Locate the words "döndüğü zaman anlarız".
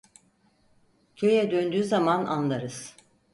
1.51-2.95